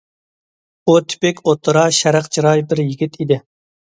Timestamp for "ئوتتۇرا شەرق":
1.51-2.31